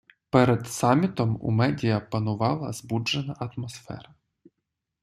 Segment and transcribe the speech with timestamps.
[0.29, 4.13] Перед самітом у медіа панувала збуджена атмосфера.